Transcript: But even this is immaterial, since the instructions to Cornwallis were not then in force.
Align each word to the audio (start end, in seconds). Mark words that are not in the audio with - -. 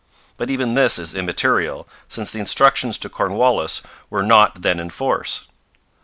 But 0.35 0.49
even 0.49 0.73
this 0.73 0.97
is 0.97 1.13
immaterial, 1.13 1.87
since 2.07 2.31
the 2.31 2.39
instructions 2.39 2.97
to 2.97 3.07
Cornwallis 3.07 3.83
were 4.09 4.23
not 4.23 4.63
then 4.63 4.79
in 4.79 4.89
force. 4.89 5.45